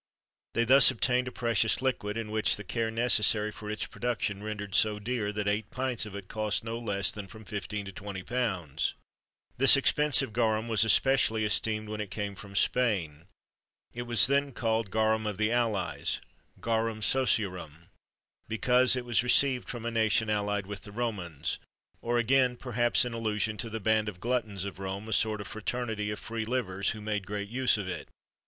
[0.55, 4.73] They thus obtained a precious liquid, and which the care necessary for its production rendered
[4.73, 8.23] so dear, that eight pints of it cost no less than from fifteen to twenty
[8.23, 8.95] pounds.[XXIII
[9.59, 13.25] 25] This expensive garum was especially esteemed when it came from Spain:
[13.93, 16.19] it was then called "garum of the allies"
[16.59, 17.89] garum sociorum
[18.47, 21.59] because it was received from a nation allied with the Romans;[XXIII
[21.99, 25.39] 26] or, again, perhaps in allusion to the "band of gluttons," of Rome, a sort
[25.41, 28.07] of fraternity of free livers, who made great use of it.